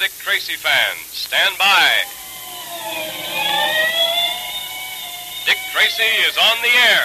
Dick 0.00 0.12
Tracy 0.18 0.54
fans, 0.54 1.06
stand 1.08 1.58
by. 1.58 1.90
Dick 5.44 5.58
Tracy 5.74 6.02
is 6.26 6.38
on 6.38 6.56
the 6.62 6.70
air. 6.88 7.04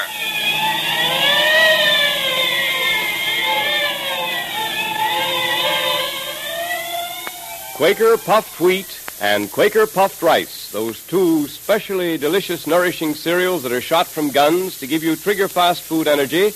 Quaker 7.76 8.18
puffed 8.18 8.62
wheat 8.62 9.02
and 9.20 9.52
Quaker 9.52 9.86
puffed 9.88 10.22
rice, 10.22 10.72
those 10.72 11.06
two 11.06 11.50
specially 11.50 12.18
delicious, 12.18 12.66
nourishing 12.66 13.14
cereals 13.14 13.64
that 13.64 13.74
are 13.74 13.82
shot 13.82 14.08
from 14.08 14.30
guns 14.30 14.80
to 14.80 14.88
give 14.88 15.04
you 15.04 15.18
trigger 15.18 15.50
fast 15.50 15.82
food 15.82 16.08
energy, 16.08 16.54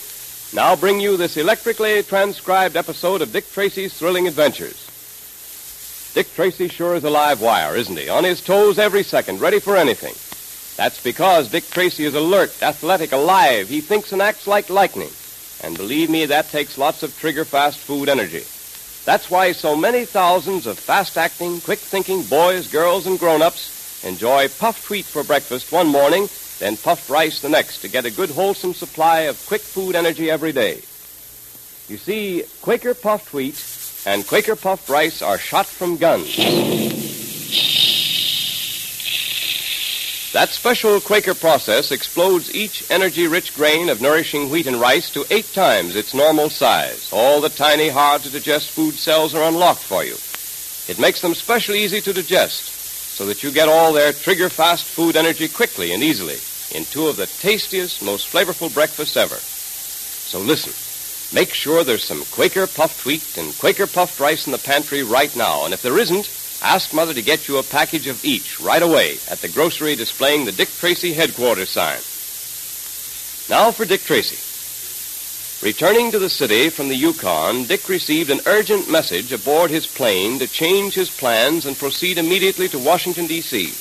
now 0.53 0.73
bring 0.77 1.02
you 1.02 1.17
this 1.17 1.35
electrically 1.35 2.02
transcribed 2.02 2.77
episode 2.77 3.21
of 3.21 3.34
Dick 3.34 3.52
Tracy's 3.52 3.94
thrilling 3.94 4.26
adventures. 4.26 4.88
Dick 6.13 6.34
Tracy 6.34 6.68
sure 6.68 6.95
is 6.95 7.04
a 7.04 7.09
live 7.09 7.40
wire, 7.40 7.76
isn't 7.76 7.98
he? 7.98 8.09
On 8.09 8.23
his 8.23 8.41
toes 8.41 8.80
every 8.80 9.04
second, 9.04 9.41
ready 9.41 9.59
for 9.59 9.77
anything. 9.77 10.16
That's 10.76 11.02
because 11.04 11.50
Dick 11.50 11.70
Tracy 11.70 12.05
is 12.05 12.16
alert, 12.16 12.63
athletic, 12.63 13.12
alive. 13.12 13.70
He 13.70 13.80
thinks 13.80 14.12
and 14.12 14.22
acts 14.22 14.48
like 14.48 14.70
lightning. 14.70 15.12
And 15.64 15.77
believe 15.77 16.09
me, 16.09 16.26
that 16.26 16.50
takes 16.50 16.77
lots 16.77 17.03
of 17.03 17.17
trigger 17.20 17.45
fast 17.45 17.77
food 17.77 18.09
energy. 18.09 18.44
That's 19.05 19.30
why 19.30 19.52
so 19.52 19.76
many 19.76 20.05
thousands 20.05 20.66
of 20.66 20.80
fast 20.80 21.17
acting, 21.17 21.62
quick 21.62 21.80
thinking 21.80 22.23
boys, 22.23 22.72
girls, 22.72 23.05
and 23.05 23.20
grown 23.20 23.41
ups 23.41 24.03
enjoy 24.03 24.48
puffed 24.48 24.89
wheat 24.89 25.05
for 25.05 25.23
breakfast 25.23 25.72
one 25.72 25.88
morning, 25.88 26.28
then 26.59 26.78
puffed 26.78 27.09
rice 27.09 27.42
the 27.42 27.50
next 27.50 27.81
to 27.81 27.88
get 27.88 28.05
a 28.05 28.11
good, 28.11 28.30
wholesome 28.30 28.73
supply 28.73 29.22
of 29.22 29.45
quick 29.45 29.61
food 29.61 29.95
energy 29.95 30.31
every 30.31 30.53
day. 30.53 30.76
You 31.88 31.98
see, 31.98 32.44
Quaker 32.61 32.94
puffed 32.94 33.33
wheat 33.33 33.55
and 34.09 34.25
Quaker 34.25 34.55
puffed 34.55 34.89
rice 34.89 35.21
are 35.21 35.38
shot 35.38 35.67
from 35.67 35.95
guns. 35.95 36.35
That 40.33 40.49
special 40.49 40.99
Quaker 40.99 41.35
process 41.35 41.91
explodes 41.91 42.55
each 42.55 42.89
energy 42.89 43.27
rich 43.27 43.53
grain 43.53 43.87
of 43.87 44.02
nourishing 44.02 44.49
wheat 44.49 44.65
and 44.65 44.81
rice 44.81 45.11
to 45.11 45.25
eight 45.30 45.53
times 45.53 45.95
its 45.95 46.15
normal 46.15 46.49
size. 46.49 47.11
All 47.13 47.39
the 47.39 47.49
tiny, 47.49 47.89
hard 47.89 48.23
to 48.23 48.31
digest 48.31 48.71
food 48.71 48.95
cells 48.95 49.35
are 49.35 49.47
unlocked 49.47 49.83
for 49.83 50.03
you. 50.03 50.15
It 50.91 50.99
makes 50.99 51.21
them 51.21 51.35
specially 51.35 51.83
easy 51.83 52.02
to 52.02 52.11
digest 52.11 52.65
so 53.15 53.27
that 53.27 53.43
you 53.43 53.52
get 53.52 53.69
all 53.69 53.93
their 53.93 54.11
trigger 54.11 54.49
fast 54.49 54.85
food 54.85 55.17
energy 55.17 55.47
quickly 55.47 55.93
and 55.93 56.02
easily 56.02 56.39
in 56.75 56.83
two 56.85 57.07
of 57.07 57.15
the 57.15 57.27
tastiest, 57.27 58.02
most 58.02 58.31
flavorful 58.31 58.73
breakfasts 58.73 59.17
ever. 59.17 59.35
So 59.35 60.39
listen. 60.39 60.89
Make 61.31 61.53
sure 61.53 61.83
there's 61.83 62.03
some 62.03 62.23
Quaker 62.25 62.66
puffed 62.66 63.05
wheat 63.05 63.38
and 63.38 63.58
Quaker 63.59 63.85
puffed 63.85 64.19
rice 64.19 64.47
in 64.47 64.52
the 64.52 64.58
pantry 64.58 65.03
right 65.03 65.33
now. 65.36 65.66
And 65.66 65.73
if 65.73 65.81
there 65.83 65.99
isn't, 65.99 66.30
ask 66.63 66.94
Mother 66.94 67.13
to 67.13 67.21
get 67.21 67.47
you 67.47 67.58
a 67.58 67.63
package 67.63 68.08
of 68.08 68.25
each 68.25 68.59
right 68.59 68.81
away 68.81 69.17
at 69.30 69.39
the 69.39 69.47
grocery 69.47 69.95
displaying 69.95 70.45
the 70.45 70.52
Dick 70.52 70.69
Tracy 70.80 71.13
headquarters 71.13 71.69
sign. 71.69 71.99
Now 73.49 73.71
for 73.71 73.86
Dick 73.86 74.02
Tracy. 74.02 74.38
Returning 75.66 76.09
to 76.11 76.19
the 76.19 76.30
city 76.30 76.69
from 76.69 76.88
the 76.88 76.95
Yukon, 76.95 77.66
Dick 77.66 77.89
received 77.89 78.30
an 78.30 78.39
urgent 78.45 78.89
message 78.89 79.31
aboard 79.31 79.69
his 79.69 79.86
plane 79.86 80.39
to 80.39 80.47
change 80.47 80.93
his 80.93 81.09
plans 81.09 81.66
and 81.66 81.77
proceed 81.77 82.17
immediately 82.17 82.69
to 82.69 82.80
Washington, 82.80 83.27
D.C. 83.27 83.73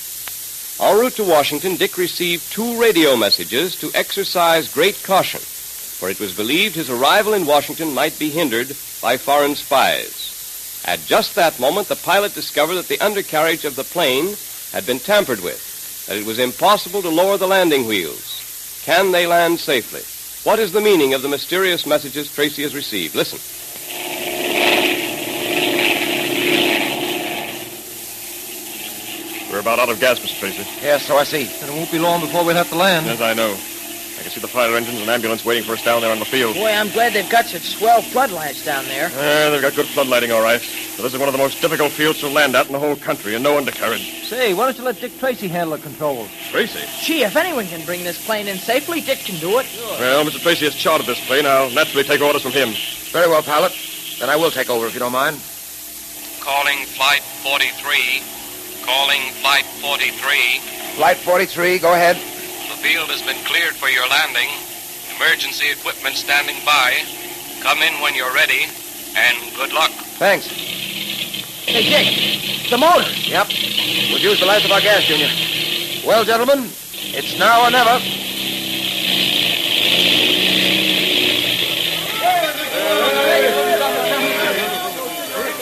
En 0.81 0.99
route 0.99 1.17
to 1.17 1.25
Washington, 1.25 1.77
Dick 1.77 1.97
received 1.97 2.53
two 2.53 2.81
radio 2.81 3.17
messages 3.17 3.77
to 3.77 3.91
exercise 3.95 4.73
great 4.73 5.03
caution, 5.03 5.41
for 5.99 6.09
it 6.09 6.21
was 6.21 6.37
believed 6.37 6.77
his 6.77 6.91
arrival 6.91 7.35
in 7.35 7.45
Washington 7.45 7.93
might 7.93 8.17
be 8.21 8.31
hindered 8.31 8.69
by 9.03 9.17
foreign 9.17 9.57
spies. 9.57 10.83
At 10.85 11.05
just 11.07 11.35
that 11.35 11.59
moment, 11.59 11.89
the 11.89 11.97
pilot 11.97 12.35
discovered 12.35 12.77
that 12.77 12.87
the 12.87 13.01
undercarriage 13.01 13.65
of 13.65 13.75
the 13.75 13.83
plane 13.83 14.37
had 14.73 14.87
been 14.87 15.01
tampered 15.01 15.41
with, 15.43 16.07
that 16.07 16.17
it 16.17 16.25
was 16.25 16.39
impossible 16.39 17.03
to 17.03 17.09
lower 17.09 17.37
the 17.37 17.49
landing 17.49 17.87
wheels. 17.87 18.81
Can 18.85 19.11
they 19.11 19.27
land 19.27 19.59
safely? 19.59 20.03
What 20.49 20.61
is 20.61 20.71
the 20.71 20.81
meaning 20.81 21.15
of 21.15 21.23
the 21.23 21.29
mysterious 21.29 21.85
messages 21.85 22.33
Tracy 22.33 22.63
has 22.63 22.77
received? 22.77 23.17
Listen. 23.17 23.41
We're 29.51 29.61
about 29.61 29.81
out 29.81 29.89
of 29.89 29.99
gas, 29.99 30.21
Mr. 30.21 30.39
Tracy. 30.39 30.67
Yes, 30.81 31.07
so 31.07 31.17
I 31.17 31.25
see. 31.25 31.51
And 31.61 31.71
it 31.71 31.75
won't 31.75 31.91
be 31.91 31.99
long 31.99 32.21
before 32.21 32.45
we'll 32.45 32.55
have 32.55 32.69
to 32.69 32.77
land. 32.77 33.07
Yes, 33.07 33.21
I 33.21 33.35
know. 33.35 33.57
I 34.29 34.31
can 34.31 34.43
see 34.43 34.47
the 34.47 34.53
fire 34.53 34.77
engines 34.77 35.01
and 35.01 35.09
ambulance 35.09 35.43
waiting 35.43 35.65
for 35.65 35.73
us 35.73 35.83
down 35.83 36.03
there 36.03 36.13
on 36.13 36.19
the 36.19 36.27
field. 36.27 36.55
Boy, 36.55 36.71
I'm 36.71 36.91
glad 36.91 37.15
they've 37.15 37.31
got 37.31 37.47
such 37.47 37.63
swell 37.63 38.03
floodlights 38.03 38.63
down 38.63 38.85
there. 38.85 39.07
Uh, 39.07 39.49
they've 39.49 39.63
got 39.63 39.75
good 39.75 39.87
floodlighting, 39.87 40.35
all 40.35 40.43
right. 40.43 40.61
But 40.97 41.03
this 41.05 41.15
is 41.15 41.19
one 41.19 41.31
of 41.31 41.33
the 41.33 41.39
most 41.39 41.63
difficult 41.63 41.93
fields 41.93 42.21
to 42.21 42.29
land 42.29 42.55
at 42.55 42.67
in 42.67 42.73
the 42.73 42.79
whole 42.79 42.95
country, 42.95 43.37
and 43.37 43.43
no 43.43 43.57
undercarriage. 43.57 44.27
Say, 44.27 44.53
why 44.53 44.67
don't 44.67 44.77
you 44.77 44.85
let 44.85 45.01
Dick 45.01 45.19
Tracy 45.19 45.49
handle 45.49 45.79
the 45.79 45.83
controls? 45.83 46.29
Tracy? 46.51 46.81
Gee, 47.01 47.23
if 47.23 47.37
anyone 47.37 47.67
can 47.69 47.83
bring 47.87 48.05
this 48.05 48.23
plane 48.27 48.49
in 48.49 48.59
safely, 48.59 49.01
Dick 49.01 49.21
can 49.21 49.41
do 49.41 49.61
it. 49.61 49.67
Well, 49.99 50.27
Mr. 50.27 50.43
Tracy 50.43 50.67
has 50.67 50.75
chartered 50.75 51.07
this 51.07 51.27
plane. 51.27 51.47
I'll 51.47 51.71
naturally 51.71 52.05
take 52.05 52.21
orders 52.21 52.43
from 52.43 52.53
him. 52.53 52.75
Very 53.09 53.31
well, 53.31 53.43
pilot. 53.43 53.73
Then 54.21 54.29
I 54.29 54.37
will 54.37 54.51
take 54.51 54.69
over 54.69 54.87
if 54.87 54.93
you 54.93 55.01
don't 55.01 55.13
mind. 55.13 55.37
Calling 56.41 56.85
Flight 56.85 57.23
43. 57.23 58.21
Calling 58.85 59.23
Flight 59.41 59.65
43. 59.65 60.59
Flight 60.97 61.17
43, 61.17 61.79
go 61.79 61.95
ahead. 61.95 62.38
The 62.79 62.95
field 62.95 63.11
has 63.11 63.23
been 63.23 63.43
cleared 63.43 63.75
for 63.75 63.89
your 63.91 64.07
landing. 64.07 64.47
Emergency 65.19 65.67
equipment 65.67 66.15
standing 66.15 66.55
by. 66.63 66.95
Come 67.59 67.83
in 67.83 67.91
when 67.99 68.15
you're 68.15 68.33
ready, 68.33 68.71
and 69.19 69.35
good 69.59 69.73
luck. 69.73 69.91
Thanks. 70.23 70.47
Hey, 71.67 71.83
Dick, 71.83 72.71
the 72.71 72.79
motor. 72.79 73.03
Yep. 73.27 73.51
We've 74.15 74.23
used 74.23 74.41
the 74.41 74.47
last 74.47 74.65
of 74.65 74.71
our 74.71 74.81
gas, 74.81 75.03
Junior. 75.11 75.27
Well, 76.07 76.23
gentlemen, 76.23 76.71
it's 77.11 77.37
now 77.37 77.67
or 77.67 77.71
never. 77.75 77.99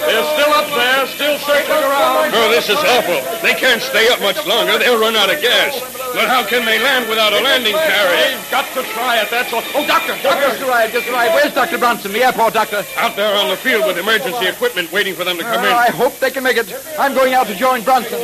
They're 0.05 0.28
still 0.37 0.53
up 0.53 0.69
there, 0.69 1.06
still 1.16 1.38
circling 1.49 1.81
around. 1.81 2.37
Oh, 2.37 2.53
this 2.53 2.69
is 2.69 2.76
awful. 2.76 3.25
They 3.41 3.55
can't 3.55 3.81
stay 3.81 4.06
up 4.12 4.21
much 4.21 4.44
longer. 4.44 4.76
They'll 4.76 5.00
run 5.00 5.16
out 5.16 5.32
of 5.32 5.41
gas. 5.41 5.96
But 6.16 6.28
how 6.28 6.49
can 6.49 6.65
they 6.65 6.78
land 6.81 7.10
without 7.10 7.34
a 7.34 7.41
landing 7.44 7.75
carriage? 7.75 8.41
They've 8.41 8.50
got 8.50 8.65
to 8.72 8.82
try 8.94 9.21
it, 9.21 9.28
that's 9.31 9.53
all. 9.53 9.60
Oh, 9.75 9.87
Doctor, 9.87 10.16
Just 10.16 10.62
arrived, 10.62 10.94
just 10.94 11.09
arrived. 11.09 11.34
Where's 11.34 11.53
Dr. 11.53 11.77
Bronson, 11.77 12.10
the 12.12 12.25
airport 12.25 12.54
doctor? 12.54 12.82
Out 12.97 13.16
there 13.16 13.37
on 13.37 13.50
the 13.50 13.56
field 13.56 13.87
with 13.87 13.99
emergency 13.99 14.47
equipment 14.47 14.91
waiting 14.93 15.15
for 15.15 15.25
them 15.25 15.37
to 15.37 15.43
come 15.43 15.62
in. 15.62 15.71
Ah, 15.71 15.84
I 15.88 15.91
hope 15.91 16.19
they 16.19 16.31
can 16.31 16.43
make 16.43 16.56
it. 16.56 16.72
I'm 16.99 17.12
going 17.12 17.34
out 17.34 17.49
to 17.49 17.55
join 17.55 17.82
Bronson. 17.84 18.19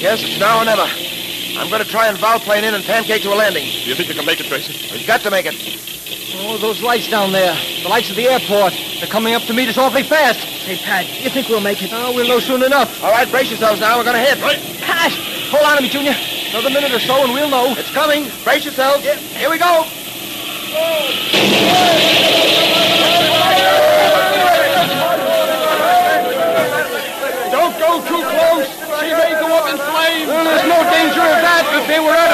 Yes, 0.00 0.22
it's 0.24 0.40
now 0.40 0.62
or 0.62 0.64
never. 0.64 0.88
I'm 1.58 1.68
going 1.68 1.82
to 1.84 1.88
try 1.88 2.08
and 2.08 2.16
volplane 2.16 2.62
in 2.62 2.72
and 2.72 2.82
pancake 2.84 3.20
to 3.22 3.34
a 3.34 3.36
landing. 3.36 3.64
Do 3.64 3.88
you 3.88 3.94
think 3.94 4.08
you 4.08 4.14
can 4.14 4.24
make 4.24 4.40
it, 4.40 4.46
Tracy? 4.46 4.90
We've 4.96 5.06
got 5.06 5.20
to 5.20 5.30
make 5.30 5.44
it. 5.44 5.93
Oh, 6.06 6.58
those 6.58 6.82
lights 6.82 7.08
down 7.08 7.32
there. 7.32 7.56
The 7.82 7.88
lights 7.88 8.10
of 8.10 8.16
the 8.16 8.28
airport. 8.28 8.74
They're 8.98 9.08
coming 9.08 9.34
up 9.34 9.42
to 9.44 9.54
meet 9.54 9.68
us 9.68 9.78
awfully 9.78 10.02
fast. 10.02 10.38
Hey, 10.38 10.76
Pat, 10.76 11.06
you 11.22 11.30
think 11.30 11.48
we'll 11.48 11.60
make 11.60 11.82
it? 11.82 11.90
Oh, 11.92 12.12
we'll 12.14 12.28
know 12.28 12.40
soon 12.40 12.62
enough. 12.62 13.02
All 13.02 13.10
right, 13.10 13.30
brace 13.30 13.48
yourselves 13.48 13.80
now. 13.80 13.96
We're 13.96 14.04
going 14.04 14.16
to 14.16 14.22
hit. 14.22 14.40
Right. 14.42 14.58
Pat, 14.80 15.12
hold 15.48 15.64
on 15.64 15.76
to 15.76 15.82
me, 15.82 15.88
Junior. 15.88 16.14
Another 16.50 16.70
minute 16.70 16.92
or 16.92 17.00
so 17.00 17.24
and 17.24 17.32
we'll 17.32 17.48
know. 17.48 17.74
It's 17.76 17.90
coming. 17.90 18.30
Brace 18.44 18.64
yourselves. 18.64 19.02
Here 19.02 19.50
we 19.50 19.58
go. 19.58 19.86
Don't 27.50 27.78
go 27.78 28.02
too 28.02 28.22
close. 28.22 28.66
She 28.98 29.10
may 29.14 29.34
go 29.38 29.46
up 29.54 29.70
in 29.70 29.78
flames. 29.78 30.26
Well, 30.26 30.42
there's 30.42 30.66
no 30.66 30.82
danger 30.90 31.22
of 31.22 31.38
that 31.42 31.62
if 31.74 31.86
they 31.86 32.00
were 32.00 32.10
out 32.10 32.33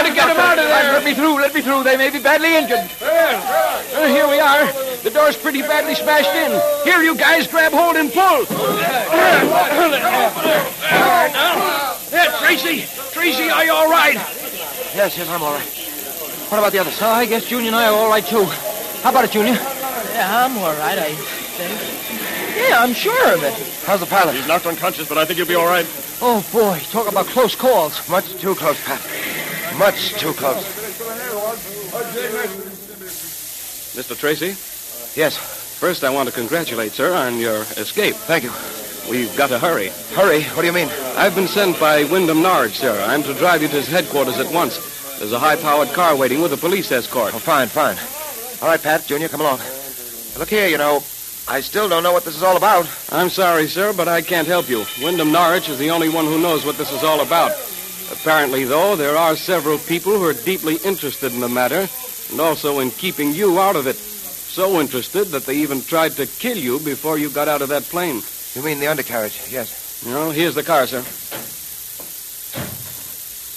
on, 0.00 0.08
to 0.08 0.14
get 0.14 0.26
them 0.26 0.36
out 0.38 0.58
of 0.58 0.64
there. 0.64 0.92
Let 0.92 1.04
me 1.04 1.14
through, 1.14 1.36
let 1.36 1.54
me 1.54 1.60
through. 1.60 1.84
They 1.84 1.96
may 1.96 2.10
be 2.10 2.20
badly 2.20 2.56
injured. 2.56 2.90
Uh, 3.00 4.08
here 4.08 4.28
we 4.28 4.40
are. 4.40 4.66
The 5.02 5.10
door's 5.10 5.36
pretty 5.36 5.62
badly 5.62 5.94
smashed 5.94 6.34
in. 6.34 6.50
Here, 6.84 7.02
you 7.02 7.14
guys, 7.16 7.46
grab 7.46 7.72
hold 7.72 7.96
and 7.96 8.12
pull. 8.12 8.44
There, 12.10 12.30
Tracy. 12.38 12.84
Tracy, 13.12 13.50
are 13.50 13.64
you 13.64 13.72
all 13.72 13.90
right? 13.90 14.14
Yes, 14.94 15.16
yes, 15.16 15.28
I'm 15.28 15.42
all 15.42 15.52
right. 15.52 15.68
What 16.48 16.58
about 16.58 16.72
the 16.72 16.78
others? 16.78 16.98
Oh, 17.00 17.08
I 17.08 17.26
guess 17.26 17.46
Junior 17.46 17.68
and 17.68 17.76
I 17.76 17.86
are 17.86 17.94
all 17.94 18.08
right, 18.08 18.24
too. 18.24 18.44
How 19.02 19.10
about 19.10 19.24
it, 19.24 19.30
Junior? 19.30 19.52
Yeah, 19.52 20.44
I'm 20.44 20.58
all 20.58 20.74
right, 20.74 20.98
I 20.98 21.14
think. 21.14 22.68
Yeah, 22.68 22.82
I'm 22.82 22.92
sure 22.92 23.34
of 23.34 23.42
it. 23.42 23.54
How's 23.86 24.00
the 24.00 24.06
pilot? 24.06 24.34
He's 24.34 24.46
knocked 24.48 24.66
unconscious, 24.66 25.08
but 25.08 25.16
I 25.16 25.24
think 25.24 25.38
he'll 25.38 25.46
be 25.46 25.54
all 25.54 25.66
right. 25.66 25.86
Oh, 26.20 26.44
boy, 26.52 26.78
talk 26.90 27.08
about 27.08 27.26
close 27.26 27.54
calls. 27.54 28.06
Much 28.08 28.34
too 28.36 28.54
close, 28.54 28.78
Pat. 28.84 29.00
Much 29.80 30.12
too 30.20 30.34
close. 30.34 30.62
Mr. 33.96 34.14
Tracy, 34.18 34.48
Yes, 35.18 35.38
first 35.38 36.04
I 36.04 36.10
want 36.10 36.28
to 36.28 36.34
congratulate, 36.34 36.92
sir, 36.92 37.14
on 37.14 37.38
your 37.38 37.62
escape. 37.78 38.14
thank 38.14 38.44
you. 38.44 38.52
We've 39.10 39.34
got 39.38 39.48
to 39.48 39.58
hurry. 39.58 39.88
Hurry. 40.14 40.42
What 40.52 40.60
do 40.60 40.66
you 40.66 40.74
mean? 40.74 40.90
I've 41.16 41.34
been 41.34 41.48
sent 41.48 41.80
by 41.80 42.04
Wyndham 42.04 42.42
Norwich, 42.42 42.78
sir. 42.78 43.02
I'm 43.08 43.22
to 43.22 43.32
drive 43.32 43.62
you 43.62 43.68
to 43.68 43.76
his 43.76 43.88
headquarters 43.88 44.38
at 44.38 44.52
once. 44.52 44.76
There's 45.18 45.32
a 45.32 45.38
high-powered 45.38 45.88
car 45.94 46.14
waiting 46.14 46.42
with 46.42 46.52
a 46.52 46.58
police 46.58 46.92
escort. 46.92 47.34
Oh, 47.34 47.38
fine, 47.38 47.68
fine. 47.68 47.96
All 48.60 48.68
right, 48.68 48.82
Pat, 48.82 49.06
Junior, 49.06 49.28
come 49.28 49.40
along. 49.40 49.60
Look 50.38 50.50
here, 50.50 50.68
you 50.68 50.76
know, 50.76 50.96
I 51.48 51.62
still 51.62 51.88
don't 51.88 52.02
know 52.02 52.12
what 52.12 52.26
this 52.26 52.36
is 52.36 52.42
all 52.42 52.58
about. 52.58 52.86
I'm 53.10 53.30
sorry, 53.30 53.66
sir, 53.66 53.94
but 53.94 54.08
I 54.08 54.20
can't 54.20 54.46
help 54.46 54.68
you. 54.68 54.84
Wyndham 55.02 55.32
Norwich 55.32 55.70
is 55.70 55.78
the 55.78 55.90
only 55.90 56.10
one 56.10 56.26
who 56.26 56.38
knows 56.38 56.66
what 56.66 56.76
this 56.76 56.92
is 56.92 57.02
all 57.02 57.22
about. 57.22 57.52
Apparently, 58.10 58.64
though, 58.64 58.96
there 58.96 59.16
are 59.16 59.36
several 59.36 59.78
people 59.78 60.12
who 60.12 60.24
are 60.24 60.32
deeply 60.32 60.76
interested 60.84 61.32
in 61.32 61.40
the 61.40 61.48
matter 61.48 61.88
and 62.30 62.40
also 62.40 62.80
in 62.80 62.90
keeping 62.90 63.32
you 63.32 63.60
out 63.60 63.76
of 63.76 63.86
it. 63.86 63.96
So 63.96 64.80
interested 64.80 65.28
that 65.28 65.46
they 65.46 65.56
even 65.56 65.80
tried 65.80 66.12
to 66.12 66.26
kill 66.26 66.56
you 66.56 66.80
before 66.80 67.18
you 67.18 67.30
got 67.30 67.48
out 67.48 67.62
of 67.62 67.68
that 67.68 67.84
plane. 67.84 68.20
You 68.54 68.62
mean 68.62 68.80
the 68.80 68.88
undercarriage? 68.88 69.40
Yes. 69.50 70.02
Well, 70.04 70.30
here's 70.32 70.54
the 70.56 70.62
car, 70.64 70.86
sir. 70.86 71.04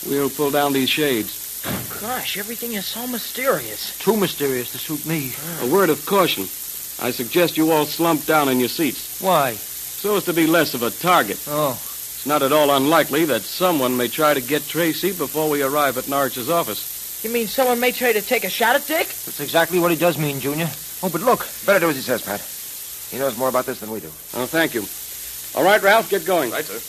We'll 0.08 0.30
pull 0.30 0.52
down 0.52 0.74
these 0.74 0.90
shades. 0.90 1.40
Gosh, 2.00 2.38
everything 2.38 2.74
is 2.74 2.86
so 2.86 3.08
mysterious. 3.08 3.98
Too 4.00 4.18
mysterious 4.18 4.72
to 4.74 4.78
suit 4.78 5.06
me. 5.06 5.34
A 5.62 5.74
word 5.74 5.90
of 5.90 6.06
caution. 6.06 6.44
I 7.02 7.12
suggest 7.12 7.58
you 7.58 7.72
all 7.72 7.86
slump 7.86 8.26
down 8.26 8.50
in 8.50 8.60
your 8.60 8.70
seats 8.70 9.20
Why? 9.22 9.54
so 9.54 10.18
as 10.18 10.26
to 10.26 10.34
be 10.34 10.46
less 10.46 10.74
of 10.74 10.84
a 10.84 10.92
target. 10.92 11.42
Oh. 11.48 11.80
It's 12.24 12.30
not 12.30 12.42
at 12.42 12.54
all 12.54 12.74
unlikely 12.74 13.26
that 13.26 13.42
someone 13.42 13.98
may 13.98 14.08
try 14.08 14.34
to 14.34 14.40
get 14.40 14.66
Tracy 14.66 15.12
before 15.12 15.50
we 15.50 15.62
arrive 15.62 15.98
at 15.98 16.08
Norwich's 16.08 16.50
office. 16.50 17.22
You 17.22 17.30
mean 17.30 17.48
someone 17.48 17.82
may 17.82 17.92
try 17.92 18.14
to 18.14 18.22
take 18.22 18.46
a 18.46 18.50
shot 18.50 18.78
at 18.78 18.88
Dick? 18.88 19.08
That's 19.08 19.42
exactly 19.42 19.78
what 19.78 19.92
he 19.92 19.98
does 19.98 20.18
mean, 20.18 20.40
Junior. 20.40 20.70
Oh, 21.04 21.10
but 21.10 21.20
look. 21.20 21.46
Better 21.66 21.82
do 21.82 21.90
as 21.90 21.98
he 21.98 22.02
says, 22.02 22.22
Pat. 22.22 22.40
He 23.12 23.20
knows 23.20 23.38
more 23.38 23.50
about 23.50 23.66
this 23.66 23.82
than 23.82 23.92
we 23.92 24.00
do. 24.00 24.08
Oh, 24.36 24.46
thank 24.46 24.74
you. 24.74 24.86
All 25.54 25.66
right, 25.66 25.82
Ralph, 25.84 26.10
get 26.10 26.26
going. 26.26 26.50
Right, 26.52 26.64
sir. 26.64 26.80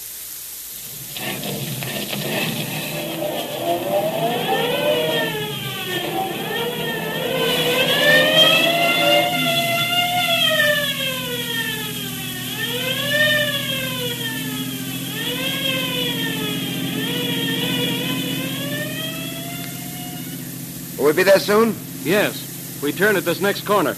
Will 21.05 21.11
we 21.11 21.17
be 21.17 21.23
there 21.23 21.39
soon? 21.39 21.77
Yes. 22.03 22.81
We 22.83 22.91
turn 22.91 23.17
at 23.17 23.27
this 23.27 23.39
next 23.39 23.67
corner, 23.67 23.95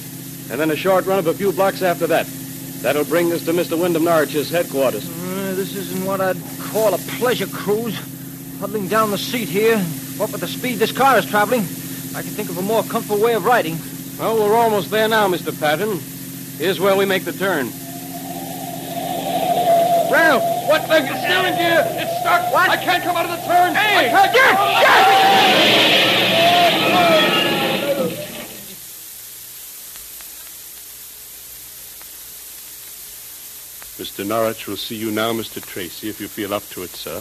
and 0.50 0.58
then 0.58 0.72
a 0.72 0.76
short 0.76 1.06
run 1.06 1.20
of 1.20 1.28
a 1.28 1.34
few 1.34 1.52
blocks 1.52 1.80
after 1.80 2.08
that. 2.08 2.26
That'll 2.82 3.04
bring 3.04 3.32
us 3.32 3.44
to 3.44 3.52
Mr. 3.52 3.80
Wyndham 3.80 4.02
Norwich's 4.02 4.50
headquarters. 4.50 5.08
Uh, 5.08 5.54
this 5.54 5.76
isn't 5.76 6.04
what 6.04 6.20
I'd 6.20 6.36
call 6.58 6.94
a 6.94 6.98
pleasure 6.98 7.46
cruise. 7.46 7.96
Huddling 8.58 8.88
down 8.88 9.12
the 9.12 9.18
seat 9.18 9.48
here, 9.48 9.78
what 10.16 10.32
with 10.32 10.40
the 10.40 10.48
speed 10.48 10.80
this 10.80 10.90
car 10.90 11.16
is 11.16 11.24
traveling, 11.24 11.60
I 11.60 12.22
can 12.22 12.32
think 12.32 12.50
of 12.50 12.58
a 12.58 12.62
more 12.62 12.82
comfortable 12.82 13.22
way 13.22 13.34
of 13.34 13.44
riding. 13.44 13.78
Well, 14.18 14.38
we're 14.38 14.56
almost 14.56 14.90
there 14.90 15.06
now, 15.06 15.28
Mr. 15.28 15.56
Patton. 15.56 16.00
Here's 16.58 16.80
where 16.80 16.96
we 16.96 17.04
make 17.04 17.24
the 17.24 17.30
turn. 17.30 17.70
Ralph, 20.10 20.55
what 20.66 20.82
the 20.88 21.00
steering 21.18 21.56
gear? 21.56 21.84
It's 22.00 22.20
stuck. 22.20 22.52
What? 22.52 22.68
I 22.70 22.76
can't 22.76 23.02
come 23.02 23.16
out 23.16 23.24
of 23.24 23.30
the 23.30 23.42
turn. 23.46 23.74
Hey, 23.74 24.12
I 24.12 24.28
can't 24.28 24.32
get- 24.32 25.96
Mr. 33.96 34.26
Norwich 34.26 34.66
will 34.66 34.76
see 34.76 34.94
you 34.96 35.10
now, 35.10 35.32
Mr. 35.32 35.64
Tracy, 35.64 36.10
if 36.10 36.20
you 36.20 36.28
feel 36.28 36.52
up 36.52 36.68
to 36.70 36.82
it, 36.82 36.90
sir. 36.90 37.16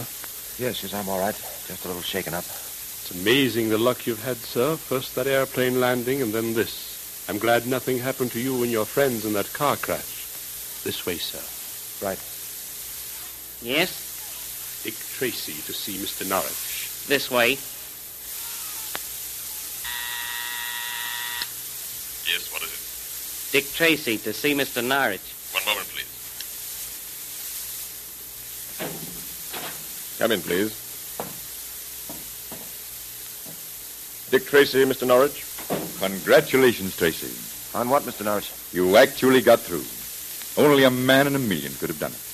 Yes, 0.62 0.82
yes, 0.82 0.92
I'm 0.92 1.08
all 1.08 1.18
right. 1.18 1.34
Just 1.34 1.84
a 1.84 1.88
little 1.88 2.02
shaken 2.02 2.34
up. 2.34 2.44
It's 2.44 3.10
amazing 3.22 3.70
the 3.70 3.78
luck 3.78 4.06
you've 4.06 4.22
had, 4.22 4.36
sir. 4.36 4.76
First 4.76 5.14
that 5.14 5.26
airplane 5.26 5.80
landing, 5.80 6.20
and 6.20 6.34
then 6.34 6.52
this. 6.52 7.24
I'm 7.28 7.38
glad 7.38 7.66
nothing 7.66 7.98
happened 7.98 8.32
to 8.32 8.40
you 8.40 8.62
and 8.62 8.70
your 8.70 8.84
friends 8.84 9.24
in 9.24 9.32
that 9.32 9.50
car 9.54 9.76
crash. 9.76 10.26
This 10.84 11.06
way, 11.06 11.16
sir. 11.16 11.40
Right. 12.06 12.18
Yes, 13.62 14.80
Dick 14.84 14.94
Tracy 15.16 15.54
to 15.66 15.72
see 15.72 15.94
Mr. 15.98 16.28
Norwich. 16.28 17.06
this 17.08 17.30
way. 17.30 17.50
Yes, 22.26 22.50
what 22.52 22.62
is 22.62 22.70
it? 22.70 23.52
Dick 23.52 23.72
Tracy 23.72 24.18
to 24.18 24.32
see 24.32 24.52
Mr. 24.54 24.82
Norwich. 24.84 25.22
One 25.52 25.64
moment, 25.64 25.86
please. 25.88 26.06
Come 30.18 30.32
in, 30.32 30.40
please. 30.40 30.72
Dick 34.30 34.46
Tracy, 34.46 34.84
Mr. 34.84 35.06
Norwich. 35.06 35.44
Congratulations, 36.00 36.96
Tracy. 36.96 37.78
On 37.78 37.88
what, 37.88 38.02
Mr. 38.02 38.24
Norwich? 38.24 38.50
You 38.72 38.96
actually 38.96 39.40
got 39.40 39.60
through. 39.60 39.84
Only 40.62 40.84
a 40.84 40.90
man 40.90 41.26
in 41.26 41.36
a 41.36 41.38
million 41.38 41.72
could 41.74 41.88
have 41.88 42.00
done 42.00 42.12
it. 42.12 42.25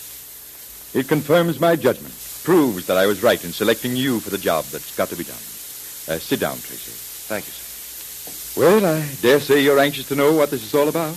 It 0.94 1.08
confirms 1.08 1.58
my 1.58 1.74
judgment, 1.76 2.14
proves 2.44 2.86
that 2.86 2.98
I 2.98 3.06
was 3.06 3.22
right 3.22 3.42
in 3.42 3.52
selecting 3.52 3.96
you 3.96 4.20
for 4.20 4.30
the 4.30 4.38
job 4.38 4.66
that's 4.66 4.94
got 4.94 5.08
to 5.08 5.16
be 5.16 5.24
done. 5.24 5.36
Uh, 5.36 6.18
sit 6.18 6.40
down, 6.40 6.58
Tracy. 6.58 6.92
Thank 7.28 7.46
you, 7.46 7.52
sir. 7.52 8.60
Well, 8.60 8.84
I 8.84 9.08
dare 9.22 9.40
say 9.40 9.62
you're 9.62 9.78
anxious 9.78 10.08
to 10.08 10.14
know 10.14 10.34
what 10.34 10.50
this 10.50 10.62
is 10.62 10.74
all 10.74 10.88
about. 10.88 11.16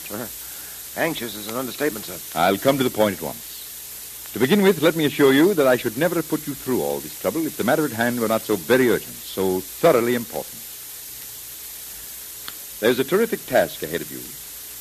Anxious 0.95 1.35
is 1.35 1.49
an 1.49 1.57
understatement, 1.57 2.05
sir. 2.05 2.39
I'll 2.39 2.57
come 2.57 2.77
to 2.77 2.83
the 2.85 2.89
point 2.89 3.17
at 3.17 3.21
once. 3.21 4.31
To 4.31 4.39
begin 4.39 4.61
with, 4.61 4.81
let 4.81 4.95
me 4.95 5.05
assure 5.05 5.33
you 5.33 5.53
that 5.53 5.67
I 5.67 5.75
should 5.75 5.97
never 5.97 6.15
have 6.15 6.29
put 6.29 6.47
you 6.47 6.53
through 6.53 6.81
all 6.81 6.99
this 6.99 7.19
trouble 7.19 7.45
if 7.45 7.57
the 7.57 7.63
matter 7.65 7.83
at 7.83 7.91
hand 7.91 8.19
were 8.19 8.29
not 8.29 8.41
so 8.41 8.55
very 8.55 8.89
urgent, 8.89 9.15
so 9.15 9.59
thoroughly 9.59 10.15
important. 10.15 10.55
There's 12.79 12.99
a 12.99 13.09
terrific 13.09 13.45
task 13.45 13.83
ahead 13.83 14.01
of 14.01 14.11
you, 14.11 14.19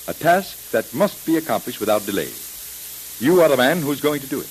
a 0.09 0.15
task 0.15 0.71
that 0.71 0.95
must 0.95 1.27
be 1.27 1.37
accomplished 1.37 1.81
without 1.81 2.07
delay. 2.07 2.31
You 3.19 3.41
are 3.43 3.49
the 3.49 3.57
man 3.57 3.81
who's 3.81 4.01
going 4.01 4.21
to 4.21 4.27
do 4.29 4.41
it. 4.41 4.49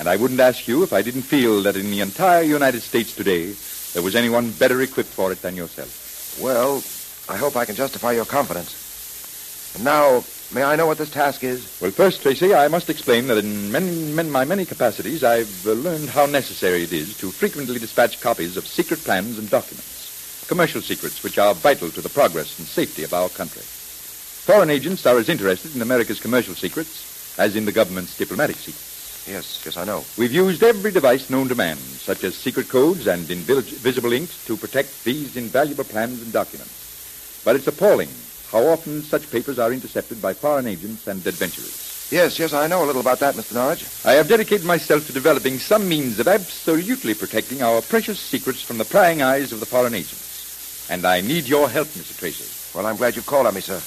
And 0.00 0.08
I 0.08 0.16
wouldn't 0.16 0.40
ask 0.40 0.66
you 0.66 0.82
if 0.82 0.94
I 0.94 1.02
didn't 1.02 1.28
feel 1.28 1.62
that 1.62 1.76
in 1.76 1.90
the 1.90 2.00
entire 2.00 2.42
United 2.42 2.80
States 2.80 3.14
today 3.14 3.52
there 3.92 4.02
was 4.02 4.16
anyone 4.16 4.50
better 4.52 4.80
equipped 4.80 5.10
for 5.10 5.30
it 5.30 5.42
than 5.42 5.56
yourself. 5.56 6.40
Well, 6.40 6.82
I 7.28 7.36
hope 7.36 7.54
I 7.54 7.66
can 7.66 7.74
justify 7.74 8.12
your 8.12 8.24
confidence. 8.24 9.74
And 9.74 9.84
now, 9.84 10.24
may 10.54 10.62
I 10.62 10.74
know 10.76 10.86
what 10.86 10.96
this 10.96 11.10
task 11.10 11.44
is? 11.44 11.78
Well, 11.82 11.90
first, 11.90 12.22
Tracy, 12.22 12.54
I 12.54 12.68
must 12.68 12.88
explain 12.88 13.26
that 13.26 13.44
in 13.44 13.70
many, 13.70 14.10
many, 14.14 14.30
my 14.30 14.46
many 14.46 14.64
capacities, 14.64 15.22
I've 15.22 15.66
uh, 15.66 15.72
learned 15.72 16.08
how 16.08 16.24
necessary 16.24 16.84
it 16.84 16.94
is 16.94 17.18
to 17.18 17.30
frequently 17.30 17.78
dispatch 17.78 18.22
copies 18.22 18.56
of 18.56 18.66
secret 18.66 19.00
plans 19.00 19.38
and 19.38 19.50
documents, 19.50 20.46
commercial 20.48 20.80
secrets 20.80 21.22
which 21.22 21.36
are 21.36 21.52
vital 21.52 21.90
to 21.90 22.00
the 22.00 22.08
progress 22.08 22.58
and 22.58 22.66
safety 22.66 23.02
of 23.02 23.12
our 23.12 23.28
country. 23.28 23.62
Foreign 23.62 24.70
agents 24.70 25.04
are 25.04 25.18
as 25.18 25.28
interested 25.28 25.76
in 25.76 25.82
America's 25.82 26.20
commercial 26.20 26.54
secrets 26.54 27.36
as 27.38 27.54
in 27.54 27.66
the 27.66 27.72
government's 27.72 28.16
diplomatic 28.16 28.56
secrets. 28.56 28.89
Yes, 29.30 29.62
yes, 29.64 29.76
I 29.76 29.84
know. 29.84 30.04
We've 30.18 30.32
used 30.32 30.64
every 30.64 30.90
device 30.90 31.30
known 31.30 31.48
to 31.48 31.54
man, 31.54 31.76
such 31.76 32.24
as 32.24 32.34
secret 32.34 32.68
codes 32.68 33.06
and 33.06 33.30
invisible 33.30 34.12
inks, 34.12 34.44
to 34.46 34.56
protect 34.56 35.04
these 35.04 35.36
invaluable 35.36 35.84
plans 35.84 36.20
and 36.20 36.32
documents. 36.32 37.40
But 37.44 37.54
it's 37.54 37.68
appalling 37.68 38.08
how 38.50 38.66
often 38.66 39.02
such 39.02 39.30
papers 39.30 39.60
are 39.60 39.72
intercepted 39.72 40.20
by 40.20 40.34
foreign 40.34 40.66
agents 40.66 41.06
and 41.06 41.24
adventurers. 41.24 42.08
Yes, 42.10 42.40
yes, 42.40 42.52
I 42.52 42.66
know 42.66 42.82
a 42.82 42.86
little 42.86 43.00
about 43.00 43.20
that, 43.20 43.36
Mr. 43.36 43.54
Norwich. 43.54 43.86
I 44.04 44.14
have 44.14 44.26
dedicated 44.26 44.66
myself 44.66 45.06
to 45.06 45.12
developing 45.12 45.58
some 45.58 45.88
means 45.88 46.18
of 46.18 46.26
absolutely 46.26 47.14
protecting 47.14 47.62
our 47.62 47.82
precious 47.82 48.18
secrets 48.18 48.62
from 48.62 48.78
the 48.78 48.84
prying 48.84 49.22
eyes 49.22 49.52
of 49.52 49.60
the 49.60 49.66
foreign 49.66 49.94
agents. 49.94 50.88
And 50.90 51.06
I 51.06 51.20
need 51.20 51.46
your 51.46 51.68
help, 51.68 51.86
Mr. 51.86 52.18
Tracy. 52.18 52.76
Well, 52.76 52.84
I'm 52.84 52.96
glad 52.96 53.14
you've 53.14 53.26
called 53.26 53.46
on 53.46 53.54
me, 53.54 53.60
sir. 53.60 53.80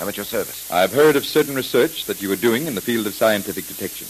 I'm 0.00 0.08
at 0.08 0.16
your 0.16 0.24
service. 0.24 0.70
I've 0.70 0.92
heard 0.92 1.16
of 1.16 1.26
certain 1.26 1.56
research 1.56 2.04
that 2.04 2.22
you 2.22 2.30
are 2.30 2.36
doing 2.36 2.68
in 2.68 2.76
the 2.76 2.80
field 2.80 3.08
of 3.08 3.14
scientific 3.14 3.66
detection. 3.66 4.06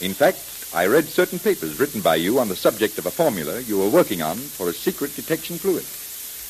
In 0.00 0.12
fact, 0.12 0.38
I 0.74 0.86
read 0.86 1.06
certain 1.06 1.38
papers 1.38 1.80
written 1.80 2.02
by 2.02 2.16
you 2.16 2.38
on 2.38 2.48
the 2.48 2.56
subject 2.56 2.98
of 2.98 3.06
a 3.06 3.10
formula 3.10 3.60
you 3.60 3.78
were 3.78 3.88
working 3.88 4.20
on 4.20 4.36
for 4.36 4.68
a 4.68 4.74
secret 4.74 5.16
detection 5.16 5.56
fluid. 5.56 5.84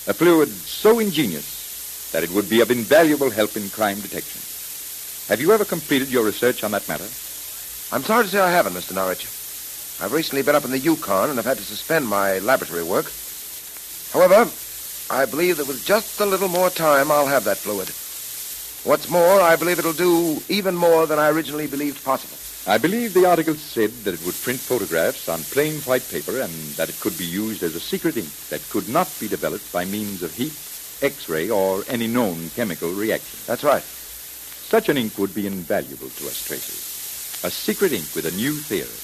A 0.09 0.15
fluid 0.15 0.49
so 0.49 0.99
ingenious 0.99 2.11
that 2.13 2.25
it 2.25 2.31
would 2.31 2.51
be 2.51 2.61
of 2.61 2.71
invaluable 2.71 3.31
help 3.31 3.57
in 3.57 3.71
crime 3.71 4.01
detection. 4.01 4.41
Have 5.29 5.41
you 5.41 5.53
ever 5.53 5.65
completed 5.65 6.11
your 6.11 6.25
research 6.25 6.65
on 6.65 6.73
that 6.73 6.89
matter? 6.89 7.07
I'm 7.93 8.03
sorry 8.03 8.25
to 8.25 8.31
say 8.31 8.41
I 8.41 8.51
haven't, 8.51 8.73
Mr. 8.73 8.95
Norwich. 8.95 9.27
I've 10.03 10.13
recently 10.13 10.43
been 10.43 10.57
up 10.57 10.65
in 10.65 10.71
the 10.71 10.79
Yukon 10.79 11.31
and 11.31 11.39
have 11.39 11.47
had 11.47 11.59
to 11.59 11.65
suspend 11.65 12.07
my 12.07 12.39
laboratory 12.41 12.83
work. 12.83 13.13
However, 14.13 14.51
I 15.09 15.25
believe 15.25 15.59
that 15.59 15.69
with 15.69 15.87
just 15.87 16.21
a 16.21 16.27
little 16.27 16.49
more 16.49 16.71
time, 16.71 17.13
I'll 17.13 17.27
have 17.27 17.45
that 17.45 17.59
fluid. 17.59 17.91
What's 18.85 19.09
more, 19.09 19.41
I 19.41 19.57
believe 19.57 19.79
it'll 19.79 19.93
do 19.93 20.43
even 20.49 20.75
more 20.75 21.07
than 21.07 21.19
I 21.19 21.29
originally 21.29 21.67
believed 21.67 22.05
possible. 22.05 22.37
I 22.69 22.79
believe 22.79 23.15
the 23.15 23.27
article 23.27 23.55
said 23.55 23.93
that 24.03 24.15
it 24.15 24.27
would 24.27 24.35
print 24.43 24.59
photographs 24.59 25.29
on 25.29 25.45
plain 25.55 25.77
white 25.83 26.03
paper 26.11 26.41
and 26.41 26.53
that 26.75 26.89
it 26.89 26.99
could 26.99 27.17
be 27.17 27.25
used 27.25 27.63
as 27.63 27.77
a 27.77 27.81
secret 27.81 28.17
ink 28.17 28.29
that 28.51 28.69
could 28.71 28.89
not 28.89 29.09
be 29.21 29.29
developed 29.29 29.73
by 29.73 29.85
means 29.85 30.25
of 30.25 30.35
heat, 30.35 30.53
X-ray, 31.01 31.49
or 31.49 31.85
any 31.87 32.09
known 32.09 32.51
chemical 32.57 32.91
reaction. 32.91 33.39
That's 33.47 33.63
right. 33.63 33.85
Such 33.85 34.89
an 34.89 34.97
ink 34.99 35.17
would 35.17 35.33
be 35.33 35.47
invaluable 35.47 36.09
to 36.09 36.27
us, 36.27 36.45
Tracy. 36.45 37.47
A 37.47 37.53
secret 37.53 37.93
ink 37.93 38.13
with 38.17 38.27
a 38.27 38.35
new 38.35 38.55
theory. 38.55 38.99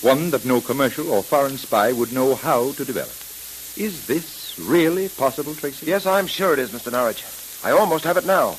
One 0.00 0.30
that 0.30 0.44
no 0.44 0.60
commercial 0.60 1.10
or 1.10 1.24
foreign 1.24 1.58
spy 1.58 1.90
would 1.90 2.12
know 2.12 2.36
how 2.36 2.70
to 2.70 2.84
develop. 2.84 3.10
Is 3.76 4.06
this 4.06 4.56
really 4.60 5.08
possible, 5.08 5.56
Tracy? 5.56 5.86
Yes, 5.86 6.06
I'm 6.06 6.28
sure 6.28 6.52
it 6.52 6.60
is, 6.60 6.70
Mr. 6.70 6.92
Norwich. 6.92 7.24
I 7.64 7.72
almost 7.72 8.04
have 8.04 8.16
it 8.16 8.26
now. 8.26 8.54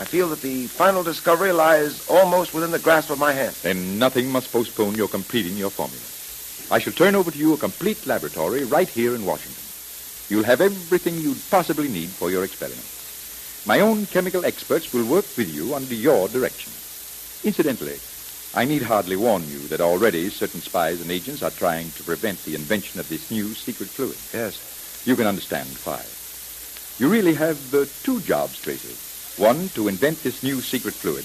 I 0.00 0.04
feel 0.04 0.30
that 0.30 0.40
the 0.40 0.66
final 0.66 1.02
discovery 1.02 1.52
lies 1.52 2.08
almost 2.08 2.54
within 2.54 2.70
the 2.70 2.78
grasp 2.78 3.10
of 3.10 3.18
my 3.18 3.32
hand. 3.32 3.54
Then 3.56 3.98
nothing 3.98 4.30
must 4.30 4.50
postpone 4.50 4.94
your 4.94 5.08
completing 5.08 5.58
your 5.58 5.68
formula. 5.68 6.00
I 6.74 6.78
shall 6.78 6.94
turn 6.94 7.14
over 7.14 7.30
to 7.30 7.36
you 7.36 7.52
a 7.52 7.58
complete 7.58 8.06
laboratory 8.06 8.64
right 8.64 8.88
here 8.88 9.14
in 9.14 9.26
Washington. 9.26 9.62
You'll 10.30 10.48
have 10.48 10.62
everything 10.62 11.18
you'd 11.18 11.50
possibly 11.50 11.88
need 11.88 12.08
for 12.08 12.30
your 12.30 12.44
experiment. 12.44 12.80
My 13.66 13.80
own 13.80 14.06
chemical 14.06 14.46
experts 14.46 14.90
will 14.94 15.04
work 15.04 15.26
with 15.36 15.54
you 15.54 15.74
under 15.74 15.94
your 15.94 16.28
direction. 16.28 16.72
Incidentally, 17.44 18.00
I 18.54 18.64
need 18.64 18.80
hardly 18.80 19.16
warn 19.16 19.46
you 19.50 19.58
that 19.68 19.82
already 19.82 20.30
certain 20.30 20.62
spies 20.62 21.02
and 21.02 21.10
agents 21.10 21.42
are 21.42 21.50
trying 21.50 21.90
to 21.90 22.04
prevent 22.04 22.42
the 22.46 22.54
invention 22.54 23.00
of 23.00 23.08
this 23.10 23.30
new 23.30 23.52
secret 23.52 23.90
fluid. 23.90 24.16
Yes. 24.32 25.04
You 25.04 25.14
can 25.14 25.26
understand 25.26 25.68
why. 25.84 26.02
You 26.96 27.12
really 27.12 27.34
have 27.34 27.74
uh, 27.74 27.84
two 28.02 28.22
jobs, 28.22 28.58
Tracy. 28.62 28.96
One, 29.40 29.70
to 29.70 29.88
invent 29.88 30.22
this 30.22 30.42
new 30.42 30.60
secret 30.60 30.92
fluid. 30.92 31.24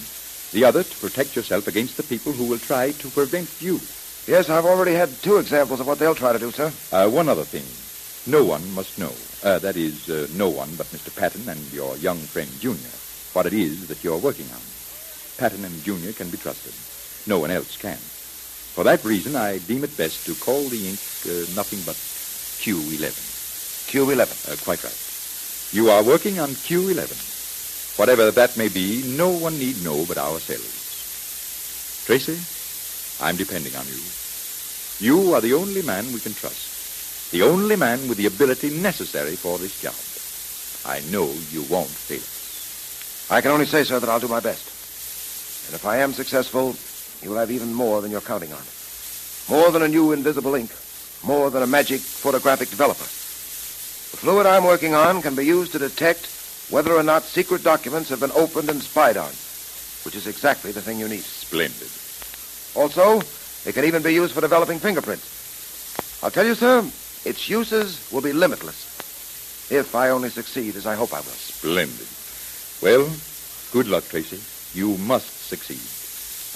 The 0.54 0.64
other, 0.64 0.84
to 0.84 0.98
protect 1.00 1.36
yourself 1.36 1.68
against 1.68 1.98
the 1.98 2.04
people 2.04 2.32
who 2.32 2.46
will 2.46 2.60
try 2.60 2.92
to 2.92 3.10
prevent 3.10 3.50
you. 3.60 3.82
Yes, 4.26 4.50
I've 4.50 4.64
already 4.64 4.94
had 4.94 5.10
two 5.22 5.36
examples 5.36 5.82
of 5.82 5.88
what 5.88 6.00
they'll 6.00 6.16
try 6.16 6.32
to 6.32 6.40
do, 6.40 6.50
sir. 6.50 6.72
Uh, 6.94 7.10
one 7.10 7.28
other 7.28 7.44
thing. 7.44 7.68
No 8.26 8.46
one 8.46 8.64
must 8.74 8.98
know. 8.98 9.12
Uh, 9.44 9.60
that 9.60 9.76
is, 9.76 10.10
uh, 10.10 10.30
no 10.34 10.48
one 10.48 10.74
but 10.78 10.88
Mr. 10.96 11.14
Patton 11.14 11.50
and 11.50 11.60
your 11.74 11.98
young 11.98 12.16
friend 12.16 12.50
Junior, 12.62 12.96
what 13.34 13.48
it 13.48 13.54
is 13.54 13.90
that 13.90 14.02
you're 14.02 14.18
working 14.18 14.48
on. 14.54 14.62
Patton 15.38 15.66
and 15.66 15.84
Junior 15.84 16.14
can 16.14 16.30
be 16.30 16.38
trusted. 16.38 16.72
No 17.28 17.40
one 17.40 17.52
else 17.52 17.76
can. 17.76 17.98
For 17.98 18.86
that 18.86 19.04
reason, 19.04 19.36
I 19.36 19.58
deem 19.58 19.84
it 19.84 19.98
best 19.98 20.26
to 20.28 20.36
call 20.36 20.64
the 20.70 20.88
ink 20.88 21.04
uh, 21.28 21.52
nothing 21.54 21.84
but 21.84 22.00
Q11. 22.64 23.12
Q11. 23.92 24.54
Uh, 24.54 24.56
quite 24.64 24.86
right. 24.86 25.76
You 25.76 25.90
are 25.90 26.02
working 26.02 26.40
on 26.40 26.52
Q11. 26.52 27.35
Whatever 27.98 28.30
that 28.32 28.58
may 28.58 28.68
be, 28.68 29.04
no 29.16 29.30
one 29.30 29.58
need 29.58 29.84
know 29.84 30.06
but 30.06 30.18
ourselves. 30.18 32.04
Tracy, 32.06 32.38
I'm 33.24 33.38
depending 33.38 33.76
on 33.76 33.86
you. 33.88 34.00
You 35.00 35.34
are 35.34 35.42
the 35.42 35.54
only 35.54 35.82
man 35.82 36.06
we 36.14 36.20
can 36.20 36.34
trust. 36.34 37.32
The 37.32 37.42
only 37.42 37.76
man 37.76 38.08
with 38.08 38.18
the 38.18 38.28
ability 38.28 38.70
necessary 38.70 39.36
for 39.36 39.58
this 39.58 39.82
job. 39.82 39.96
I 40.86 41.02
know 41.10 41.26
you 41.52 41.64
won't 41.70 41.90
fail 41.90 42.20
us. 42.20 43.28
I 43.32 43.42
can 43.42 43.52
only 43.52 43.66
say, 43.66 43.84
sir, 43.84 44.00
that 44.00 44.10
I'll 44.10 44.20
do 44.20 44.28
my 44.28 44.40
best. 44.40 44.68
And 45.68 45.76
if 45.76 45.86
I 45.86 45.98
am 45.98 46.14
successful, 46.14 46.76
you 47.24 47.32
will 47.32 47.38
have 47.38 47.50
even 47.50 47.74
more 47.74 48.02
than 48.02 48.12
you're 48.12 48.22
counting 48.22 48.54
on. 48.54 48.62
More 49.50 49.72
than 49.72 49.82
a 49.82 49.88
new 49.88 50.12
invisible 50.12 50.54
ink. 50.56 50.70
More 51.24 51.50
than 51.50 51.64
a 51.64 51.68
magic 51.68 52.02
photographic 52.02 52.70
developer. 52.70 53.04
The 53.04 54.18
fluid 54.18 54.46
I'm 54.46 54.64
working 54.64 54.94
on 54.94 55.22
can 55.22 55.34
be 55.34 55.46
used 55.46 55.72
to 55.72 55.80
detect 55.80 56.28
whether 56.70 56.94
or 56.94 57.04
not 57.04 57.24
secret 57.24 57.64
documents 57.64 58.10
have 58.10 58.20
been 58.20 58.32
opened 58.32 58.70
and 58.70 58.82
spied 58.82 59.18
on, 59.18 59.32
which 60.04 60.16
is 60.16 60.28
exactly 60.28 60.72
the 60.72 60.82
thing 60.82 61.00
you 61.00 61.08
need. 61.08 61.22
Splendid. 61.22 61.90
Also, 62.76 63.22
it 63.68 63.74
can 63.74 63.86
even 63.86 64.04
be 64.04 64.14
used 64.14 64.34
for 64.34 64.42
developing 64.42 64.80
fingerprints. 64.80 66.22
I'll 66.24 66.32
tell 66.32 66.46
you, 66.46 66.56
sir, 66.56 66.80
its 67.24 67.50
uses 67.50 68.10
will 68.12 68.22
be 68.22 68.34
limitless. 68.34 68.94
If 69.72 69.96
I 69.96 70.10
only 70.10 70.30
succeed, 70.30 70.76
as 70.76 70.86
I 70.86 70.96
hope 70.96 71.14
I 71.14 71.18
will. 71.18 71.24
Splendid. 71.24 72.08
Well, 72.82 73.10
good 73.72 73.88
luck, 73.88 74.08
Tracy. 74.08 74.40
You 74.78 74.98
must 74.98 75.48
succeed. 75.48 75.82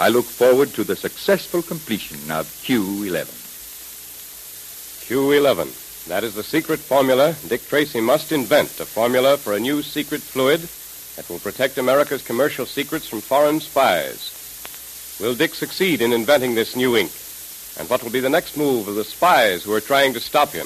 I 0.04 0.10
look 0.10 0.26
forward 0.26 0.74
to 0.76 0.84
the 0.84 0.96
successful 0.96 1.62
completion 1.62 2.32
of 2.32 2.46
Q11. 2.64 3.26
Q11. 5.08 5.89
That 6.10 6.24
is 6.24 6.34
the 6.34 6.44
secret 6.44 6.80
formula 6.80 7.36
Dick 7.48 7.68
Tracy 7.68 8.02
must 8.02 8.32
invent, 8.32 8.80
a 8.80 8.86
formula 8.86 9.38
for 9.38 9.54
a 9.54 9.60
new 9.60 9.84
secret 9.84 10.22
fluid 10.22 10.60
that 11.16 11.30
will 11.30 11.38
protect 11.38 11.78
America's 11.78 12.26
commercial 12.26 12.66
secrets 12.66 13.08
from 13.08 13.22
foreign 13.22 13.60
spies. 13.60 14.34
Will 15.22 15.36
Dick 15.36 15.54
succeed 15.54 16.02
in 16.02 16.12
inventing 16.12 16.56
this 16.56 16.76
new 16.76 16.98
ink? 16.98 17.12
And 17.78 17.88
what 17.92 18.02
will 18.02 18.10
be 18.10 18.22
the 18.22 18.28
next 18.28 18.58
move 18.58 18.88
of 18.88 18.96
the 18.96 19.04
spies 19.04 19.64
who 19.64 19.72
are 19.72 19.80
trying 19.80 20.14
to 20.14 20.20
stop 20.20 20.50
him? 20.50 20.66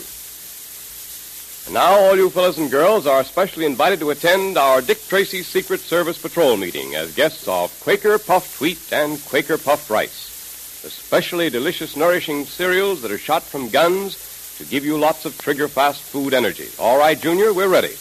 And 1.65 1.73
now, 1.73 1.99
all 1.99 2.15
you 2.15 2.29
fellows 2.29 2.57
and 2.57 2.71
girls 2.71 3.05
are 3.05 3.25
specially 3.25 3.65
invited 3.65 3.99
to 3.99 4.11
attend 4.11 4.57
our 4.57 4.81
Dick 4.81 5.05
Tracy 5.09 5.43
Secret 5.43 5.81
Service 5.81 6.21
Patrol 6.21 6.55
meeting 6.55 6.95
as 6.95 7.15
guests 7.15 7.49
of 7.49 7.77
Quaker 7.81 8.17
Puffed 8.17 8.61
Wheat 8.61 8.93
and 8.93 9.21
Quaker 9.25 9.57
Puffed 9.57 9.89
Rice, 9.89 10.79
the 10.83 10.89
specially 10.89 11.49
delicious, 11.49 11.97
nourishing 11.97 12.45
cereals 12.45 13.01
that 13.01 13.11
are 13.11 13.17
shot 13.17 13.43
from 13.43 13.67
guns 13.67 14.32
to 14.57 14.65
give 14.65 14.85
you 14.85 14.97
lots 14.97 15.25
of 15.25 15.37
trigger-fast 15.37 16.01
food 16.01 16.33
energy. 16.33 16.69
All 16.79 16.97
right, 16.97 17.19
Junior, 17.19 17.53
we're 17.53 17.67
ready. 17.67 17.95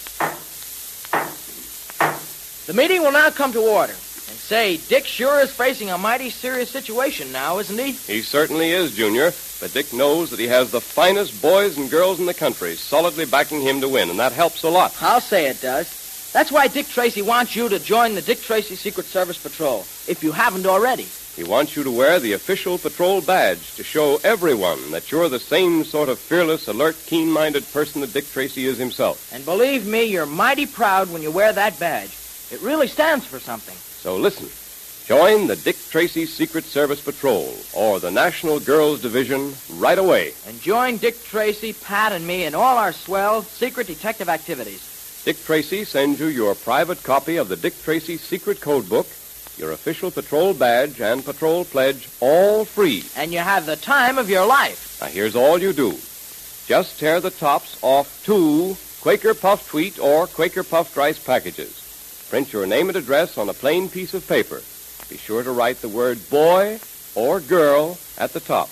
The 2.67 2.75
meeting 2.75 3.03
will 3.03 3.13
now 3.13 3.31
come 3.31 3.53
to 3.53 3.61
order. 3.61 3.93
And 3.93 4.39
say, 4.39 4.77
Dick 4.77 5.05
sure 5.05 5.41
is 5.41 5.51
facing 5.53 5.91
a 5.91 5.99
mighty 5.99 6.31
serious 6.31 6.71
situation 6.71 7.33
now, 7.33 7.59
isn't 7.59 7.79
he? 7.79 7.93
He 7.93 8.23
certainly 8.23 8.71
is, 8.71 8.95
Junior. 8.95 9.33
But 9.61 9.73
Dick 9.73 9.93
knows 9.93 10.31
that 10.31 10.41
he 10.41 10.47
has 10.49 10.71
the 10.71 10.81
finest 10.81 11.41
boys 11.43 11.77
and 11.77 11.91
girls 11.91 12.19
in 12.19 12.27
the 12.27 12.35
country 12.35 12.75
solidly 12.75 13.27
backing 13.27 13.61
him 13.61 13.81
to 13.81 13.89
win, 13.89 14.11
and 14.11 14.19
that 14.19 14.33
helps 14.33 14.63
a 14.63 14.69
lot. 14.69 14.95
I'll 15.01 15.21
say 15.21 15.47
it 15.49 15.61
does. 15.61 16.31
That's 16.33 16.51
why 16.51 16.67
Dick 16.69 16.89
Tracy 16.89 17.21
wants 17.23 17.55
you 17.55 17.69
to 17.69 17.79
join 17.79 18.15
the 18.15 18.23
Dick 18.23 18.41
Tracy 18.41 18.75
Secret 18.75 19.07
Service 19.07 19.39
Patrol, 19.39 19.81
if 20.09 20.23
you 20.23 20.33
haven't 20.33 20.67
already. 20.67 21.07
He 21.37 21.45
wants 21.45 21.77
you 21.77 21.83
to 21.83 21.91
wear 21.91 22.21
the 22.21 22.35
official 22.35 22.77
patrol 22.77 23.23
badge 23.23 23.75
to 23.77 23.83
show 23.83 24.21
everyone 24.23 24.91
that 24.91 25.11
you're 25.11 25.31
the 25.31 25.39
same 25.39 25.83
sort 25.83 26.11
of 26.11 26.19
fearless, 26.19 26.69
alert, 26.69 26.97
keen-minded 27.07 27.73
person 27.73 28.03
that 28.03 28.13
Dick 28.13 28.31
Tracy 28.31 28.67
is 28.67 28.77
himself. 28.77 29.33
And 29.33 29.43
believe 29.45 29.87
me, 29.87 30.05
you're 30.05 30.27
mighty 30.27 30.67
proud 30.67 31.11
when 31.11 31.23
you 31.23 31.31
wear 31.31 31.53
that 31.55 31.81
badge. 31.81 32.15
It 32.51 32.61
really 32.61 32.87
stands 32.87 33.25
for 33.25 33.39
something. 33.39 33.77
So 33.77 34.17
listen. 34.17 34.49
Join 35.07 35.49
the 35.49 35.57
Dick 35.57 35.77
Tracy 35.91 36.27
Secret 36.27 36.65
Service 36.65 37.01
Patrol 37.01 37.53
or 37.75 37.99
the 37.99 38.11
National 38.11 38.61
Girls 38.61 39.01
Division 39.03 39.55
right 39.77 39.99
away. 39.99 40.33
And 40.47 40.61
join 40.61 40.99
Dick 40.99 41.25
Tracy, 41.25 41.73
Pat, 41.73 42.13
and 42.13 42.27
me 42.27 42.45
in 42.45 42.55
all 42.55 42.77
our 42.77 42.93
swell 42.93 43.43
secret 43.43 43.89
detective 43.89 44.29
activities. 44.29 45.23
Dick 45.25 45.43
Tracy 45.45 45.85
sends 45.85 46.21
you 46.21 46.27
your 46.27 46.55
private 46.55 47.03
copy 47.03 47.37
of 47.37 47.49
the 47.49 47.57
Dick 47.57 47.81
Tracy 47.83 48.17
Secret 48.17 48.61
Code 48.61 48.89
Book, 48.89 49.07
your 49.59 49.73
official 49.73 50.11
patrol 50.11 50.55
badge 50.55 51.01
and 51.01 51.25
patrol 51.25 51.65
pledge, 51.65 52.09
all 52.21 52.65
free. 52.65 53.05
And 53.17 53.33
you 53.33 53.39
have 53.39 53.67
the 53.67 53.77
time 53.77 54.19
of 54.19 54.31
your 54.31 54.47
life. 54.47 54.99
Now, 55.01 55.09
here's 55.09 55.37
all 55.37 55.59
you 55.59 55.73
do. 55.73 55.93
Just 56.67 56.99
tear 56.99 57.21
the 57.21 57.31
tops 57.31 57.79
off 57.83 58.23
two 58.25 58.77
Quaker 59.01 59.35
Puffed 59.35 59.75
Wheat 59.75 59.99
or 59.99 60.27
Quaker 60.27 60.63
Puffed 60.63 60.97
Rice 60.97 61.19
packages. 61.19 62.27
Print 62.31 62.53
your 62.53 62.67
name 62.67 62.89
and 62.89 62.97
address 62.97 63.37
on 63.37 63.49
a 63.49 63.53
plain 63.53 63.89
piece 63.89 64.15
of 64.15 64.27
paper. 64.27 64.63
Be 65.11 65.19
sure 65.19 65.43
to 65.43 65.51
write 65.51 65.83
the 65.83 65.89
word 65.89 66.19
boy 66.31 66.79
or 67.15 67.41
girl 67.41 67.99
at 68.17 68.33
the 68.33 68.41
top. 68.41 68.71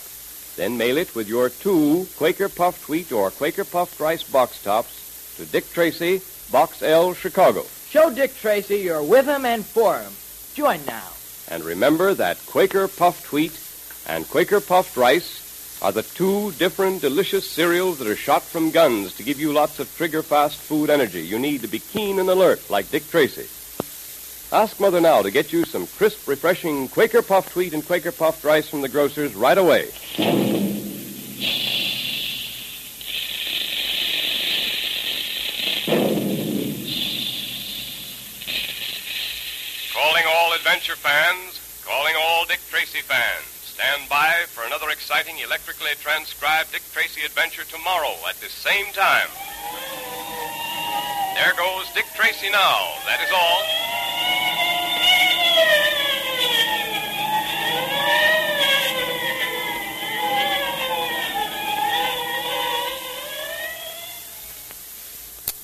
Then 0.56 0.78
mail 0.78 0.96
it 0.96 1.14
with 1.14 1.28
your 1.28 1.48
two 1.48 2.06
Quaker 2.16 2.48
Puffed 2.48 2.88
Wheat 2.88 3.12
or 3.12 3.30
Quaker 3.30 3.64
Puffed 3.64 3.98
Rice 4.00 4.22
box 4.22 4.62
tops 4.62 5.34
to 5.36 5.44
Dick 5.44 5.70
Tracy, 5.72 6.22
Box 6.50 6.82
L, 6.82 7.12
Chicago. 7.12 7.64
Show 7.88 8.10
Dick 8.10 8.36
Tracy 8.36 8.76
you're 8.76 9.02
with 9.02 9.26
him 9.26 9.44
and 9.44 9.64
for 9.64 9.98
him. 9.98 10.12
Join 10.54 10.84
now. 10.86 11.08
And 11.48 11.64
remember 11.64 12.14
that 12.14 12.38
Quaker 12.46 12.88
Puffed 12.88 13.32
Wheat 13.32 13.58
and 14.06 14.28
Quaker 14.28 14.60
Puffed 14.60 14.96
Rice 14.96 15.80
are 15.82 15.92
the 15.92 16.02
two 16.02 16.52
different 16.52 17.00
delicious 17.00 17.48
cereals 17.48 17.98
that 17.98 18.08
are 18.08 18.16
shot 18.16 18.42
from 18.42 18.70
guns 18.70 19.14
to 19.14 19.22
give 19.22 19.40
you 19.40 19.52
lots 19.52 19.78
of 19.80 19.94
trigger-fast 19.96 20.56
food 20.56 20.90
energy 20.90 21.22
you 21.22 21.38
need 21.38 21.62
to 21.62 21.68
be 21.68 21.78
keen 21.78 22.18
and 22.18 22.28
alert 22.28 22.68
like 22.68 22.90
Dick 22.90 23.08
Tracy. 23.08 23.48
Ask 24.52 24.80
Mother 24.80 25.00
now 25.00 25.22
to 25.22 25.30
get 25.30 25.52
you 25.52 25.64
some 25.64 25.86
crisp, 25.86 26.26
refreshing 26.26 26.88
Quaker 26.88 27.22
Puffed 27.22 27.54
Wheat 27.54 27.72
and 27.72 27.86
Quaker 27.86 28.10
Puffed 28.12 28.44
Rice 28.44 28.68
from 28.68 28.82
the 28.82 28.88
grocers 28.88 29.34
right 29.34 29.56
away. 29.56 29.88
Calling 39.94 40.24
all 40.26 40.52
adventure 40.80 40.96
fans, 40.96 41.84
calling 41.84 42.14
all 42.16 42.46
Dick 42.46 42.60
Tracy 42.70 43.02
fans. 43.02 43.44
Stand 43.44 44.08
by 44.08 44.32
for 44.48 44.64
another 44.64 44.88
exciting 44.88 45.36
electrically 45.44 45.90
transcribed 46.00 46.72
Dick 46.72 46.80
Tracy 46.90 47.20
adventure 47.20 47.64
tomorrow 47.64 48.16
at 48.26 48.36
the 48.36 48.48
same 48.48 48.86
time. 48.94 49.28
There 51.36 51.52
goes 51.52 51.84
Dick 51.92 52.06
Tracy 52.16 52.48
now. 52.48 52.96
That 53.04 53.20
is 53.20 53.28
all. 53.30 53.79